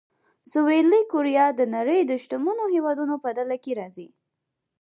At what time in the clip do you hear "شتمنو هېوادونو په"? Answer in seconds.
2.23-3.29